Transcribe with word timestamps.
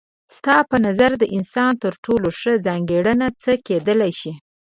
ستا 0.35 0.55
په 0.69 0.77
نظر 0.85 1.11
د 1.17 1.23
انسان 1.37 1.71
تر 1.83 1.93
ټولو 2.05 2.27
ښه 2.39 2.53
ځانګړنه 2.67 3.27
څه 3.43 3.51
کيدای 3.67 4.11
شي؟ 4.19 4.31